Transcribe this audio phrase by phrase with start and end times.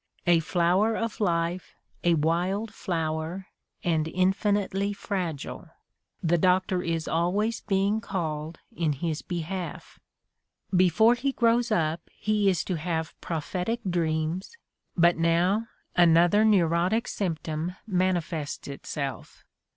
[0.25, 3.45] A flower of life, a wild flower,
[3.83, 5.69] and infinitely fragile:
[6.23, 9.99] the doctor is always being called in his behalf.
[10.75, 14.57] Before he grows up he is to have prophetic dreams,
[14.97, 19.43] but now another neurotic sjnnptom manifests itself.